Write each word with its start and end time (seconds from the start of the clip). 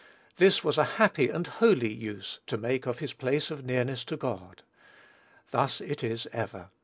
This 0.37 0.63
was 0.63 0.79
a 0.79 0.83
happy 0.97 1.29
and 1.29 1.47
a 1.47 1.51
holy 1.51 1.93
use 1.93 2.39
to 2.47 2.57
make 2.57 2.87
of 2.87 2.97
his 2.97 3.13
place 3.13 3.51
of 3.51 3.63
nearness 3.63 4.03
to 4.05 4.17
God. 4.17 4.63
Thus 5.51 5.79
it 5.79 6.03
is 6.03 6.27
ever. 6.33 6.71